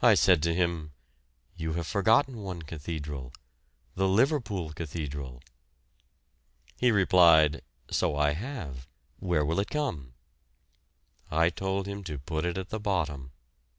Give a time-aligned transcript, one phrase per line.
[0.00, 0.94] I said to him,
[1.56, 3.34] "You have forgotten one cathedral,
[3.94, 5.42] the Liverpool cathedral."
[6.78, 7.60] He replied,
[7.90, 8.88] "So I have;
[9.18, 10.14] where will it come?"
[11.30, 13.32] I told him to put it at the bottom.